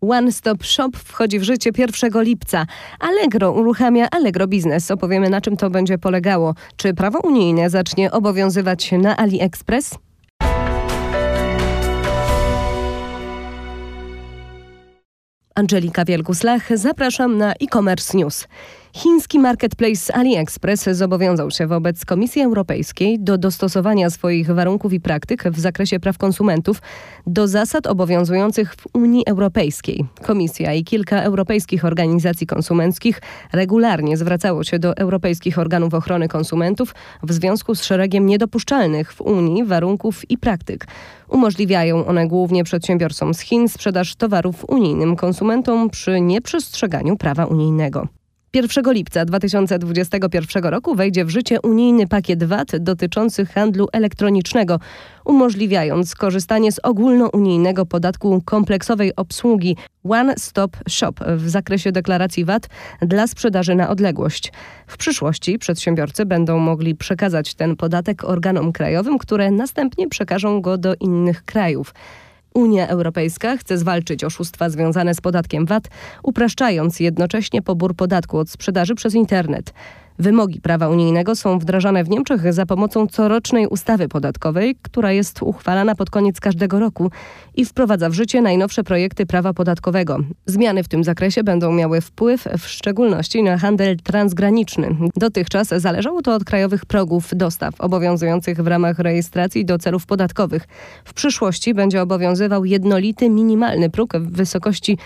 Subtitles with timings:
[0.00, 2.66] One Stop Shop wchodzi w życie 1 lipca.
[3.00, 4.90] Allegro uruchamia Allegro Biznes.
[4.90, 6.54] Opowiemy na czym to będzie polegało.
[6.76, 9.98] Czy prawo unijne zacznie obowiązywać na AliExpress?
[15.54, 18.48] Angelika Wielkuslach, zapraszam na e-commerce news.
[18.92, 25.60] Chiński marketplace AliExpress zobowiązał się wobec Komisji Europejskiej do dostosowania swoich warunków i praktyk w
[25.60, 26.82] zakresie praw konsumentów
[27.26, 30.04] do zasad obowiązujących w Unii Europejskiej.
[30.22, 33.20] Komisja i kilka europejskich organizacji konsumenckich
[33.52, 39.64] regularnie zwracało się do europejskich organów ochrony konsumentów w związku z szeregiem niedopuszczalnych w Unii
[39.64, 40.86] warunków i praktyk.
[41.28, 48.17] Umożliwiają one głównie przedsiębiorcom z Chin sprzedaż towarów unijnym konsumentom przy nieprzestrzeganiu prawa unijnego.
[48.54, 54.80] 1 lipca 2021 roku wejdzie w życie unijny pakiet VAT dotyczący handlu elektronicznego,
[55.24, 62.68] umożliwiając korzystanie z ogólnounijnego podatku kompleksowej obsługi One Stop Shop w zakresie deklaracji VAT
[63.02, 64.52] dla sprzedaży na odległość.
[64.86, 70.94] W przyszłości przedsiębiorcy będą mogli przekazać ten podatek organom krajowym, które następnie przekażą go do
[70.94, 71.94] innych krajów.
[72.54, 75.88] Unia Europejska chce zwalczyć oszustwa związane z podatkiem VAT,
[76.22, 79.72] upraszczając jednocześnie pobór podatku od sprzedaży przez internet.
[80.18, 85.94] Wymogi prawa unijnego są wdrażane w Niemczech za pomocą corocznej ustawy podatkowej, która jest uchwalana
[85.94, 87.10] pod koniec każdego roku
[87.54, 90.18] i wprowadza w życie najnowsze projekty prawa podatkowego.
[90.46, 94.96] Zmiany w tym zakresie będą miały wpływ w szczególności na handel transgraniczny.
[95.16, 100.68] Dotychczas zależało to od krajowych progów dostaw obowiązujących w ramach rejestracji do celów podatkowych.
[101.04, 104.98] W przyszłości będzie obowiązywał jednolity minimalny próg w wysokości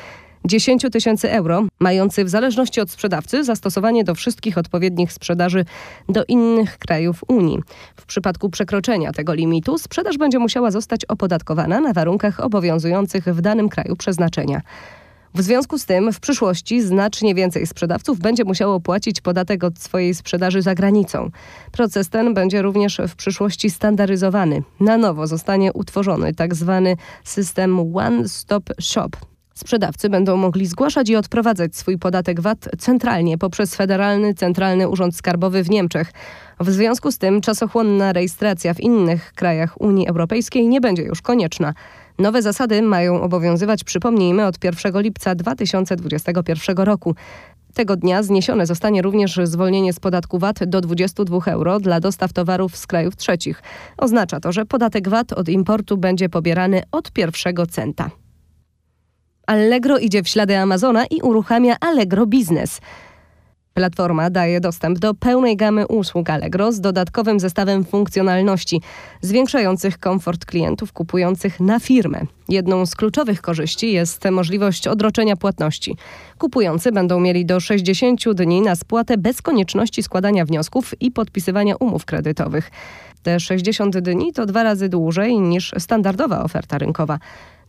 [0.44, 5.64] 10 tysięcy euro, mający w zależności od sprzedawcy zastosowanie do wszystkich odpowiednich sprzedaży
[6.08, 7.58] do innych krajów Unii.
[7.96, 13.68] W przypadku przekroczenia tego limitu sprzedaż będzie musiała zostać opodatkowana na warunkach obowiązujących w danym
[13.68, 14.62] kraju przeznaczenia.
[15.34, 20.14] W związku z tym w przyszłości znacznie więcej sprzedawców będzie musiało płacić podatek od swojej
[20.14, 21.30] sprzedaży za granicą.
[21.72, 24.62] Proces ten będzie również w przyszłości standaryzowany.
[24.80, 26.82] Na nowo zostanie utworzony tzw.
[26.84, 29.31] Tak system One Stop Shop.
[29.54, 35.62] Sprzedawcy będą mogli zgłaszać i odprowadzać swój podatek VAT centralnie poprzez Federalny Centralny Urząd Skarbowy
[35.62, 36.12] w Niemczech.
[36.60, 41.74] W związku z tym czasochłonna rejestracja w innych krajach Unii Europejskiej nie będzie już konieczna.
[42.18, 47.14] Nowe zasady mają obowiązywać, przypomnijmy, od 1 lipca 2021 roku.
[47.74, 52.76] Tego dnia zniesione zostanie również zwolnienie z podatku VAT do 22 euro dla dostaw towarów
[52.76, 53.62] z krajów trzecich.
[53.98, 58.10] Oznacza to, że podatek VAT od importu będzie pobierany od pierwszego centa.
[59.46, 62.80] Allegro idzie w ślady Amazona i uruchamia Allegro Business.
[63.74, 68.80] Platforma daje dostęp do pełnej gamy usług Allegro z dodatkowym zestawem funkcjonalności,
[69.20, 72.20] zwiększających komfort klientów kupujących na firmę.
[72.48, 75.96] Jedną z kluczowych korzyści jest możliwość odroczenia płatności.
[76.38, 82.04] Kupujący będą mieli do 60 dni na spłatę bez konieczności składania wniosków i podpisywania umów
[82.04, 82.70] kredytowych.
[83.22, 87.18] Te 60 dni to dwa razy dłużej niż standardowa oferta rynkowa.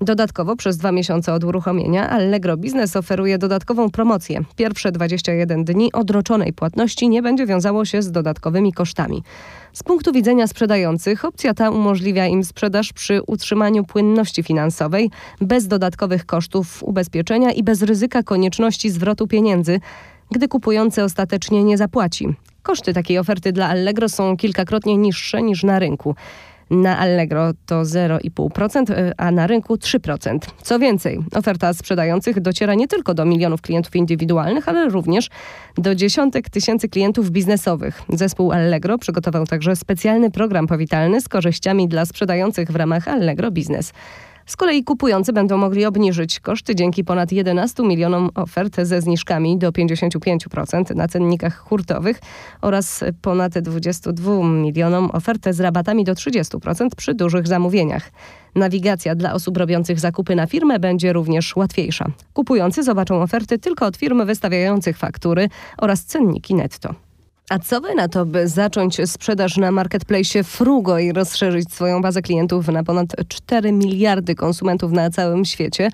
[0.03, 4.41] Dodatkowo przez dwa miesiące od uruchomienia Allegro Business oferuje dodatkową promocję.
[4.56, 9.24] Pierwsze 21 dni odroczonej płatności nie będzie wiązało się z dodatkowymi kosztami.
[9.74, 16.25] Z punktu widzenia sprzedających opcja ta umożliwia im sprzedaż przy utrzymaniu płynności finansowej, bez dodatkowych
[16.25, 19.80] kosztów ubezpieczenia i bez ryzyka konieczności zwrotu pieniędzy,
[20.31, 22.28] gdy kupujący ostatecznie nie zapłaci.
[22.64, 26.16] Koszty takiej oferty dla Allegro są kilkakrotnie niższe niż na rynku.
[26.73, 30.38] Na Allegro to 0,5%, y, a na rynku 3%.
[30.61, 35.29] Co więcej, oferta sprzedających dociera nie tylko do milionów klientów indywidualnych, ale również
[35.78, 38.01] do dziesiątek tysięcy klientów biznesowych.
[38.09, 43.94] Zespół Allegro przygotował także specjalny program powitalny z korzyściami dla sprzedających w ramach Allegro Biznes.
[44.46, 49.72] Z kolei kupujący będą mogli obniżyć koszty dzięki ponad 11 milionom ofert ze zniżkami do
[49.72, 52.20] 55% na cennikach hurtowych
[52.62, 58.12] oraz ponad 22 milionom ofert z rabatami do 30% przy dużych zamówieniach.
[58.56, 62.06] Nawigacja dla osób robiących zakupy na firmę będzie również łatwiejsza.
[62.34, 66.96] Kupujący zobaczą oferty tylko od firm wystawiających faktury oraz cenniki netto.
[67.49, 72.22] A co wy na to, by zacząć sprzedaż na marketplace Frugo i rozszerzyć swoją bazę
[72.22, 75.90] klientów na ponad 4 miliardy konsumentów na całym świecie?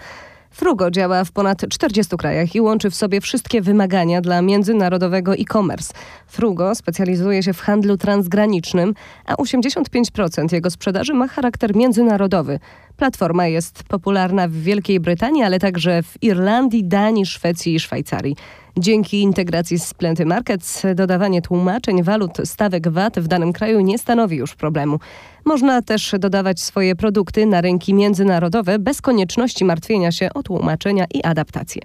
[0.52, 5.94] Frugo działa w ponad 40 krajach i łączy w sobie wszystkie wymagania dla międzynarodowego e-commerce.
[6.28, 8.94] Frugo specjalizuje się w handlu transgranicznym,
[9.26, 12.60] a 85% jego sprzedaży ma charakter międzynarodowy.
[12.98, 18.36] Platforma jest popularna w Wielkiej Brytanii, ale także w Irlandii, Danii, Szwecji i Szwajcarii.
[18.78, 24.38] Dzięki integracji z Plenty Markets dodawanie tłumaczeń walut stawek VAT w danym kraju nie stanowi
[24.38, 25.00] już problemu.
[25.46, 31.24] Można też dodawać swoje produkty na rynki międzynarodowe bez konieczności martwienia się o tłumaczenia i
[31.24, 31.82] adaptacje.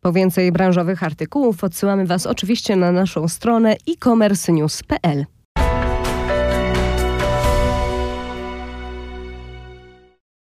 [0.00, 5.26] Po więcej branżowych artykułów odsyłamy Was oczywiście na naszą stronę e-commercenews.pl.